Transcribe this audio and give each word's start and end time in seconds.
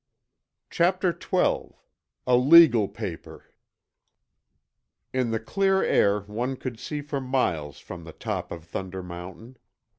Chapter 0.71 1.11
XII 1.11 1.75
A 2.25 2.35
LEGAL 2.35 2.87
PAPER 2.87 3.53
In 5.13 5.29
the 5.29 5.39
clear 5.39 5.83
air 5.83 6.21
one 6.21 6.55
could 6.55 6.79
see 6.79 7.01
for 7.01 7.21
miles 7.21 7.77
from 7.77 8.03
the 8.03 8.11
top 8.13 8.51
of 8.51 8.63
Thunder 8.63 9.03
Mountain. 9.03 9.57